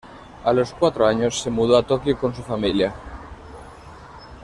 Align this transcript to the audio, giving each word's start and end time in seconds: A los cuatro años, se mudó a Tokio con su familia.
A 0.43 0.51
los 0.51 0.73
cuatro 0.73 1.05
años, 1.05 1.39
se 1.39 1.51
mudó 1.51 1.77
a 1.77 1.83
Tokio 1.83 2.17
con 2.17 2.33
su 2.33 2.41
familia. 2.41 2.91